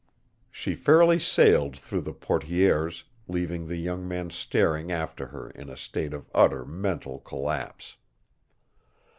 [0.49, 5.77] She fairly sailed through the portières, leaving the young man staring after her in a
[5.77, 7.97] state of utter mental collapse.